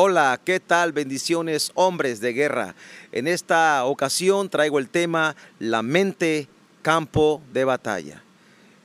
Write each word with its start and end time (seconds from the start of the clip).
Hola, 0.00 0.40
¿qué 0.44 0.60
tal? 0.60 0.92
Bendiciones, 0.92 1.72
hombres 1.74 2.20
de 2.20 2.32
guerra. 2.32 2.76
En 3.10 3.26
esta 3.26 3.84
ocasión 3.84 4.48
traigo 4.48 4.78
el 4.78 4.88
tema 4.88 5.34
La 5.58 5.82
mente, 5.82 6.46
campo 6.82 7.42
de 7.52 7.64
batalla. 7.64 8.22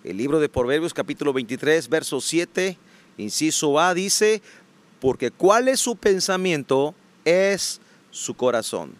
El 0.03 0.17
libro 0.17 0.39
de 0.39 0.49
Proverbios 0.49 0.91
capítulo 0.91 1.31
23, 1.31 1.87
verso 1.87 2.19
7, 2.19 2.79
inciso 3.17 3.79
A 3.79 3.93
dice, 3.93 4.41
porque 4.99 5.29
cuál 5.29 5.67
es 5.67 5.81
su 5.81 5.97
pensamiento 5.97 6.95
es 7.25 7.79
su 8.09 8.33
corazón. 8.33 8.95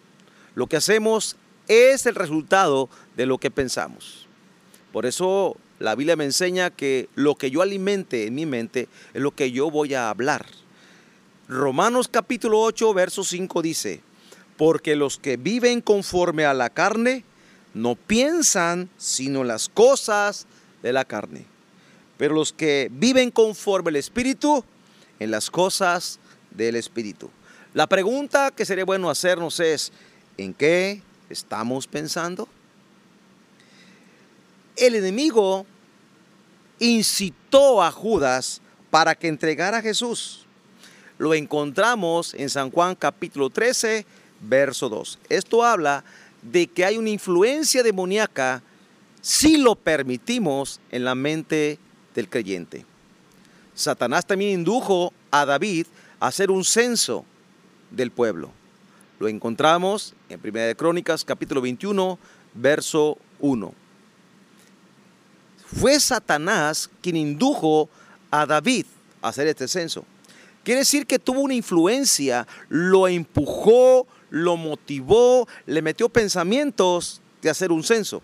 Lo 0.54 0.68
que 0.68 0.76
hacemos 0.76 1.34
es 1.66 2.06
el 2.06 2.14
resultado 2.14 2.88
de 3.16 3.26
lo 3.26 3.38
que 3.38 3.50
pensamos. 3.50 4.28
Por 4.92 5.04
eso 5.04 5.56
la 5.80 5.96
Biblia 5.96 6.14
me 6.14 6.26
enseña 6.26 6.70
que 6.70 7.08
lo 7.16 7.34
que 7.34 7.50
yo 7.50 7.60
alimente 7.60 8.28
en 8.28 8.36
mi 8.36 8.46
mente 8.46 8.86
es 9.14 9.20
lo 9.20 9.32
que 9.32 9.50
yo 9.50 9.68
voy 9.68 9.94
a 9.94 10.10
hablar. 10.10 10.46
Romanos 11.48 12.08
capítulo 12.08 12.60
8, 12.60 12.94
verso 12.94 13.22
5 13.22 13.60
dice, 13.60 14.00
porque 14.56 14.96
los 14.96 15.18
que 15.18 15.36
viven 15.36 15.82
conforme 15.82 16.46
a 16.46 16.54
la 16.54 16.70
carne 16.70 17.22
no 17.74 17.96
piensan 17.96 18.88
sino 18.96 19.44
las 19.44 19.68
cosas 19.68 20.46
de 20.82 20.94
la 20.94 21.04
carne, 21.04 21.44
pero 22.16 22.34
los 22.34 22.54
que 22.54 22.88
viven 22.90 23.30
conforme 23.30 23.90
al 23.90 23.96
Espíritu, 23.96 24.64
en 25.20 25.30
las 25.30 25.50
cosas 25.50 26.18
del 26.50 26.76
Espíritu. 26.76 27.30
La 27.74 27.86
pregunta 27.88 28.50
que 28.50 28.64
sería 28.64 28.86
bueno 28.86 29.10
hacernos 29.10 29.60
es, 29.60 29.92
¿en 30.38 30.54
qué 30.54 31.02
estamos 31.28 31.86
pensando? 31.86 32.48
El 34.76 34.94
enemigo 34.94 35.66
incitó 36.78 37.82
a 37.82 37.92
Judas 37.92 38.62
para 38.90 39.14
que 39.14 39.28
entregara 39.28 39.78
a 39.78 39.82
Jesús 39.82 40.43
lo 41.18 41.34
encontramos 41.34 42.34
en 42.34 42.50
San 42.50 42.70
Juan 42.70 42.94
capítulo 42.94 43.50
13, 43.50 44.04
verso 44.40 44.88
2. 44.88 45.18
Esto 45.28 45.64
habla 45.64 46.04
de 46.42 46.66
que 46.66 46.84
hay 46.84 46.98
una 46.98 47.10
influencia 47.10 47.82
demoníaca 47.82 48.62
si 49.20 49.56
lo 49.56 49.74
permitimos 49.74 50.80
en 50.90 51.04
la 51.04 51.14
mente 51.14 51.78
del 52.14 52.28
creyente. 52.28 52.84
Satanás 53.74 54.26
también 54.26 54.52
indujo 54.52 55.12
a 55.30 55.44
David 55.46 55.86
a 56.20 56.26
hacer 56.28 56.50
un 56.50 56.64
censo 56.64 57.24
del 57.90 58.10
pueblo. 58.10 58.50
Lo 59.18 59.28
encontramos 59.28 60.14
en 60.28 60.40
1 60.42 60.52
de 60.60 60.76
Crónicas 60.76 61.24
capítulo 61.24 61.60
21, 61.60 62.18
verso 62.54 63.16
1. 63.40 63.72
Fue 65.66 65.98
Satanás 65.98 66.90
quien 67.00 67.16
indujo 67.16 67.88
a 68.30 68.46
David 68.46 68.86
a 69.22 69.28
hacer 69.28 69.46
este 69.46 69.66
censo. 69.66 70.04
Quiere 70.64 70.80
decir 70.80 71.06
que 71.06 71.18
tuvo 71.18 71.40
una 71.40 71.54
influencia, 71.54 72.46
lo 72.70 73.06
empujó, 73.06 74.06
lo 74.30 74.56
motivó, 74.56 75.46
le 75.66 75.82
metió 75.82 76.08
pensamientos 76.08 77.20
de 77.42 77.50
hacer 77.50 77.70
un 77.70 77.84
censo. 77.84 78.22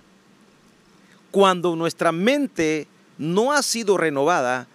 Cuando 1.30 1.76
nuestra 1.76 2.12
mente 2.12 2.88
no 3.18 3.52
ha 3.52 3.62
sido 3.62 3.98
renovada 3.98 4.66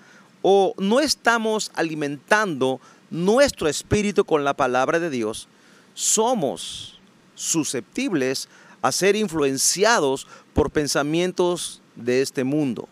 o 0.44 0.76
no 0.78 1.00
estamos 1.00 1.72
alimentando 1.74 2.80
nuestro 3.10 3.68
espíritu 3.68 4.26
con 4.26 4.44
la 4.44 4.54
palabra 4.54 5.00
de 5.00 5.10
Dios, 5.10 5.48
somos 5.96 7.00
susceptibles 7.34 8.48
a 8.84 8.92
ser 8.92 9.16
influenciados 9.16 10.28
por 10.54 10.70
pensamientos 10.70 11.82
de 11.96 12.22
este 12.22 12.44
mundo. 12.44 12.88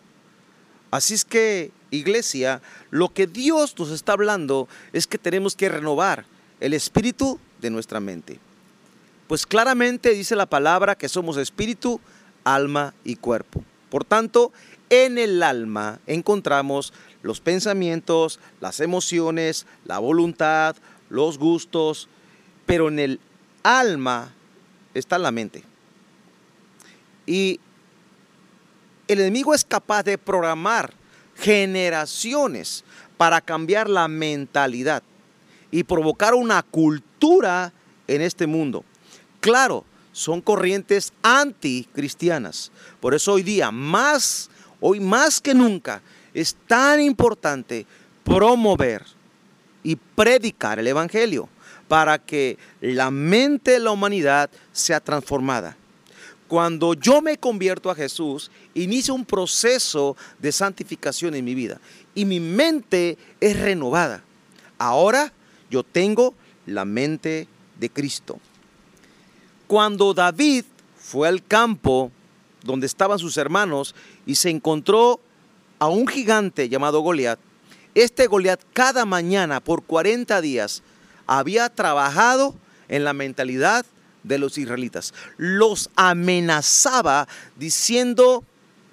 Así 0.94 1.14
es 1.14 1.24
que 1.24 1.72
iglesia, 1.90 2.62
lo 2.92 3.12
que 3.12 3.26
Dios 3.26 3.76
nos 3.76 3.90
está 3.90 4.12
hablando 4.12 4.68
es 4.92 5.08
que 5.08 5.18
tenemos 5.18 5.56
que 5.56 5.68
renovar 5.68 6.24
el 6.60 6.72
espíritu 6.72 7.40
de 7.60 7.70
nuestra 7.70 7.98
mente. 7.98 8.38
Pues 9.26 9.44
claramente 9.44 10.10
dice 10.10 10.36
la 10.36 10.46
palabra 10.46 10.94
que 10.94 11.08
somos 11.08 11.36
espíritu, 11.36 12.00
alma 12.44 12.94
y 13.02 13.16
cuerpo. 13.16 13.64
Por 13.90 14.04
tanto, 14.04 14.52
en 14.88 15.18
el 15.18 15.42
alma 15.42 15.98
encontramos 16.06 16.92
los 17.22 17.40
pensamientos, 17.40 18.38
las 18.60 18.78
emociones, 18.78 19.66
la 19.86 19.98
voluntad, 19.98 20.76
los 21.10 21.38
gustos, 21.38 22.08
pero 22.66 22.86
en 22.86 23.00
el 23.00 23.20
alma 23.64 24.32
está 24.94 25.18
la 25.18 25.32
mente. 25.32 25.64
Y 27.26 27.58
el 29.08 29.20
enemigo 29.20 29.54
es 29.54 29.64
capaz 29.64 30.02
de 30.02 30.18
programar 30.18 30.92
generaciones 31.36 32.84
para 33.16 33.40
cambiar 33.40 33.88
la 33.88 34.08
mentalidad 34.08 35.02
y 35.70 35.84
provocar 35.84 36.34
una 36.34 36.62
cultura 36.62 37.72
en 38.06 38.22
este 38.22 38.46
mundo. 38.46 38.84
Claro, 39.40 39.84
son 40.12 40.40
corrientes 40.40 41.12
anticristianas. 41.22 42.70
Por 43.00 43.14
eso 43.14 43.32
hoy 43.32 43.42
día, 43.42 43.70
más, 43.70 44.48
hoy 44.80 45.00
más 45.00 45.40
que 45.40 45.54
nunca, 45.54 46.00
es 46.32 46.56
tan 46.66 47.00
importante 47.00 47.86
promover 48.22 49.04
y 49.82 49.96
predicar 49.96 50.78
el 50.78 50.86
Evangelio 50.86 51.48
para 51.88 52.18
que 52.18 52.56
la 52.80 53.10
mente 53.10 53.72
de 53.72 53.80
la 53.80 53.90
humanidad 53.90 54.50
sea 54.72 55.00
transformada. 55.00 55.76
Cuando 56.48 56.94
yo 56.94 57.22
me 57.22 57.38
convierto 57.38 57.90
a 57.90 57.94
Jesús, 57.94 58.50
inicia 58.74 59.14
un 59.14 59.24
proceso 59.24 60.16
de 60.38 60.52
santificación 60.52 61.34
en 61.34 61.44
mi 61.44 61.54
vida 61.54 61.80
y 62.14 62.24
mi 62.24 62.38
mente 62.38 63.16
es 63.40 63.58
renovada. 63.58 64.22
Ahora 64.78 65.32
yo 65.70 65.82
tengo 65.82 66.34
la 66.66 66.84
mente 66.84 67.48
de 67.78 67.90
Cristo. 67.90 68.38
Cuando 69.66 70.12
David 70.12 70.64
fue 70.98 71.28
al 71.28 71.42
campo 71.44 72.10
donde 72.62 72.86
estaban 72.86 73.18
sus 73.18 73.36
hermanos 73.36 73.94
y 74.26 74.34
se 74.34 74.50
encontró 74.50 75.20
a 75.78 75.88
un 75.88 76.06
gigante 76.06 76.68
llamado 76.68 77.00
Goliat, 77.00 77.38
este 77.94 78.26
Goliat 78.26 78.60
cada 78.72 79.06
mañana 79.06 79.60
por 79.60 79.82
40 79.82 80.40
días 80.40 80.82
había 81.26 81.68
trabajado 81.70 82.54
en 82.88 83.04
la 83.04 83.12
mentalidad 83.12 83.86
de 84.24 84.38
los 84.38 84.58
israelitas. 84.58 85.14
Los 85.36 85.90
amenazaba 85.94 87.28
diciendo 87.56 88.44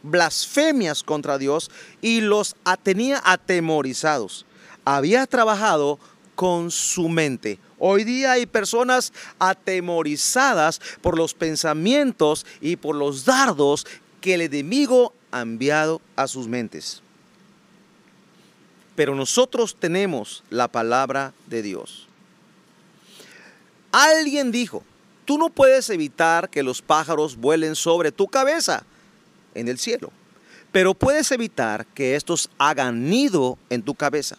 blasfemias 0.03 1.03
contra 1.03 1.38
Dios 1.38 1.72
y 2.02 2.22
los 2.22 2.56
tenía 2.84 3.22
atemorizados. 3.24 4.46
Había 4.86 5.25
trabajado 5.25 6.00
con 6.36 6.72
su 6.72 7.09
mente. 7.09 7.59
Hoy 7.80 8.03
día 8.03 8.34
hay 8.34 8.46
personas 8.46 9.12
atemorizadas 9.40 10.80
por 11.02 11.18
los 11.18 11.34
pensamientos 11.34 12.46
y 12.62 12.75
por 12.75 12.96
los 12.96 13.25
dardos 13.25 13.86
que 14.22 14.36
el 14.36 14.41
enemigo 14.41 15.14
ha 15.31 15.41
enviado 15.41 16.02
a 16.16 16.28
sus 16.28 16.47
mentes. 16.47 17.02
Pero 18.96 19.16
nosotros 19.16 19.75
tenemos 19.80 20.44
la 20.50 20.68
palabra 20.68 21.34
de 21.47 21.62
Dios. 21.62 22.08
Alguien 23.91 24.52
dijo, 24.52 24.84
Tú 25.31 25.38
no 25.38 25.50
puedes 25.50 25.90
evitar 25.90 26.50
que 26.50 26.62
los 26.62 26.81
pájaros 26.81 27.38
vuelen 27.38 27.78
sobre 27.78 28.12
tu 28.12 28.28
cabeza 28.28 28.84
en 29.56 29.69
el 29.69 29.80
cielo, 29.80 30.12
pero 30.74 30.94
puedes 30.94 31.31
evitar 31.31 31.86
que 31.86 32.18
estos 32.18 32.50
hagan 32.58 33.09
nido 33.09 33.58
en 33.70 33.81
tu 33.81 33.96
cabeza. 33.96 34.36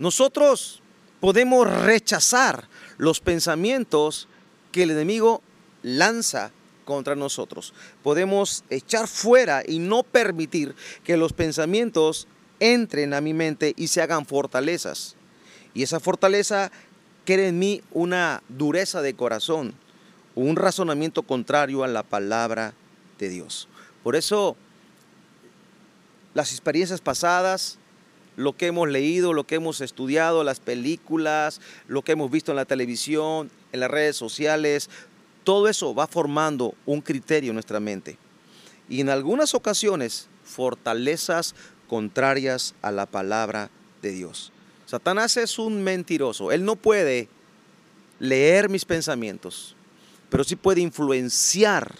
Nosotros 0.00 0.82
podemos 1.20 1.70
rechazar 1.84 2.66
los 2.98 3.20
pensamientos 3.20 4.26
que 4.72 4.82
el 4.82 4.90
enemigo 4.90 5.42
lanza 5.84 6.50
contra 6.84 7.14
nosotros. 7.14 7.72
Podemos 8.02 8.64
echar 8.70 9.06
fuera 9.06 9.62
y 9.64 9.78
no 9.78 10.02
permitir 10.02 10.74
que 11.04 11.16
los 11.16 11.32
pensamientos 11.32 12.26
entren 12.58 13.14
a 13.14 13.20
mi 13.20 13.32
mente 13.32 13.74
y 13.76 13.86
se 13.86 14.02
hagan 14.02 14.26
fortalezas. 14.26 15.14
Y 15.72 15.84
esa 15.84 16.00
fortaleza 16.00 16.72
crea 17.24 17.46
en 17.46 17.60
mí 17.60 17.80
una 17.92 18.42
dureza 18.48 19.00
de 19.00 19.14
corazón, 19.14 19.83
un 20.34 20.56
razonamiento 20.56 21.22
contrario 21.22 21.84
a 21.84 21.88
la 21.88 22.02
palabra 22.02 22.74
de 23.18 23.28
Dios. 23.28 23.68
Por 24.02 24.16
eso, 24.16 24.56
las 26.34 26.50
experiencias 26.52 27.00
pasadas, 27.00 27.78
lo 28.36 28.56
que 28.56 28.66
hemos 28.66 28.88
leído, 28.88 29.32
lo 29.32 29.44
que 29.44 29.54
hemos 29.56 29.80
estudiado, 29.80 30.42
las 30.42 30.60
películas, 30.60 31.60
lo 31.86 32.02
que 32.02 32.12
hemos 32.12 32.30
visto 32.30 32.52
en 32.52 32.56
la 32.56 32.64
televisión, 32.64 33.50
en 33.72 33.80
las 33.80 33.90
redes 33.90 34.16
sociales, 34.16 34.90
todo 35.44 35.68
eso 35.68 35.94
va 35.94 36.06
formando 36.06 36.74
un 36.86 37.00
criterio 37.00 37.50
en 37.50 37.54
nuestra 37.54 37.78
mente. 37.78 38.18
Y 38.88 39.00
en 39.00 39.08
algunas 39.08 39.54
ocasiones, 39.54 40.28
fortalezas 40.44 41.54
contrarias 41.88 42.74
a 42.82 42.90
la 42.90 43.06
palabra 43.06 43.70
de 44.02 44.10
Dios. 44.10 44.52
Satanás 44.86 45.36
es 45.36 45.58
un 45.58 45.82
mentiroso. 45.82 46.52
Él 46.52 46.64
no 46.64 46.76
puede 46.76 47.28
leer 48.18 48.68
mis 48.68 48.84
pensamientos 48.84 49.76
pero 50.30 50.44
sí 50.44 50.56
puede 50.56 50.80
influenciar 50.80 51.94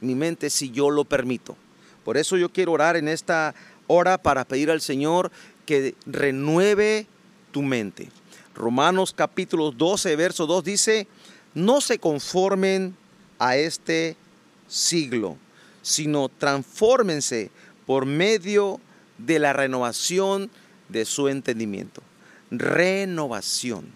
mi 0.00 0.14
mente 0.14 0.50
si 0.50 0.70
yo 0.70 0.90
lo 0.90 1.04
permito. 1.04 1.56
Por 2.04 2.16
eso 2.16 2.36
yo 2.36 2.50
quiero 2.50 2.72
orar 2.72 2.96
en 2.96 3.08
esta 3.08 3.54
hora 3.86 4.18
para 4.18 4.44
pedir 4.44 4.70
al 4.70 4.80
Señor 4.80 5.30
que 5.64 5.94
renueve 6.06 7.06
tu 7.52 7.62
mente. 7.62 8.08
Romanos 8.54 9.12
capítulo 9.14 9.70
12, 9.70 10.16
verso 10.16 10.46
2 10.46 10.64
dice, 10.64 11.08
no 11.54 11.80
se 11.80 11.98
conformen 11.98 12.96
a 13.38 13.56
este 13.56 14.16
siglo, 14.68 15.36
sino 15.82 16.28
transfórmense 16.28 17.50
por 17.86 18.06
medio 18.06 18.80
de 19.18 19.38
la 19.38 19.52
renovación 19.52 20.50
de 20.88 21.04
su 21.04 21.28
entendimiento. 21.28 22.02
Renovación. 22.50 23.86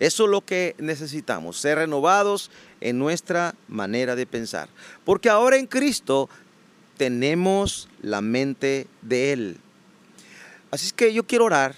Eso 0.00 0.24
es 0.24 0.30
lo 0.30 0.42
que 0.42 0.76
necesitamos, 0.78 1.58
ser 1.58 1.78
renovados 1.78 2.50
en 2.80 2.98
nuestra 2.98 3.54
manera 3.66 4.14
de 4.14 4.26
pensar. 4.26 4.68
Porque 5.04 5.28
ahora 5.28 5.56
en 5.56 5.66
Cristo 5.66 6.28
tenemos 6.96 7.88
la 8.00 8.20
mente 8.20 8.86
de 9.02 9.32
Él. 9.32 9.56
Así 10.70 10.86
es 10.86 10.92
que 10.92 11.12
yo 11.12 11.26
quiero 11.26 11.46
orar 11.46 11.74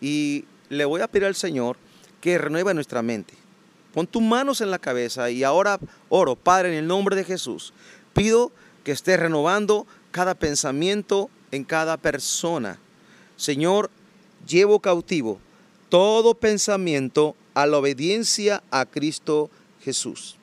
y 0.00 0.44
le 0.68 0.84
voy 0.84 1.02
a 1.02 1.08
pedir 1.08 1.26
al 1.26 1.34
Señor 1.34 1.76
que 2.20 2.38
renueve 2.38 2.72
nuestra 2.72 3.02
mente. 3.02 3.34
Pon 3.92 4.06
tus 4.06 4.22
manos 4.22 4.62
en 4.62 4.70
la 4.70 4.78
cabeza 4.78 5.28
y 5.30 5.44
ahora 5.44 5.78
oro, 6.08 6.34
Padre, 6.34 6.70
en 6.70 6.74
el 6.76 6.86
nombre 6.86 7.14
de 7.14 7.24
Jesús. 7.24 7.74
Pido 8.14 8.52
que 8.84 8.92
esté 8.92 9.18
renovando 9.18 9.86
cada 10.12 10.34
pensamiento 10.34 11.28
en 11.50 11.64
cada 11.64 11.98
persona. 11.98 12.78
Señor, 13.36 13.90
llevo 14.46 14.80
cautivo 14.80 15.40
todo 15.92 16.32
pensamiento 16.32 17.36
a 17.52 17.66
la 17.66 17.76
obediencia 17.76 18.62
a 18.70 18.86
Cristo 18.86 19.50
Jesús. 19.82 20.36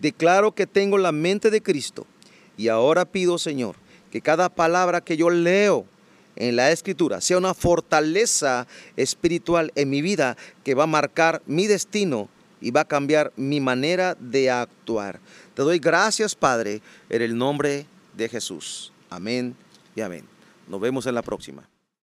Declaro 0.00 0.50
que 0.50 0.66
tengo 0.66 0.98
la 0.98 1.12
mente 1.12 1.52
de 1.52 1.62
Cristo 1.62 2.08
y 2.56 2.66
ahora 2.66 3.04
pido, 3.04 3.38
Señor, 3.38 3.76
que 4.10 4.20
cada 4.20 4.48
palabra 4.48 5.00
que 5.00 5.16
yo 5.16 5.30
leo 5.30 5.86
en 6.34 6.56
la 6.56 6.72
escritura 6.72 7.20
sea 7.20 7.38
una 7.38 7.54
fortaleza 7.54 8.66
espiritual 8.96 9.70
en 9.76 9.90
mi 9.90 10.02
vida 10.02 10.36
que 10.64 10.74
va 10.74 10.82
a 10.82 10.88
marcar 10.88 11.40
mi 11.46 11.68
destino 11.68 12.28
y 12.60 12.72
va 12.72 12.80
a 12.80 12.88
cambiar 12.88 13.32
mi 13.36 13.60
manera 13.60 14.16
de 14.18 14.50
actuar. 14.50 15.20
Te 15.54 15.62
doy 15.62 15.78
gracias, 15.78 16.34
Padre, 16.34 16.82
en 17.10 17.22
el 17.22 17.38
nombre 17.38 17.86
de 18.16 18.28
Jesús. 18.28 18.92
Amén 19.08 19.54
y 19.94 20.00
amén. 20.00 20.24
Nos 20.66 20.80
vemos 20.80 21.06
en 21.06 21.14
la 21.14 21.22
próxima. 21.22 21.68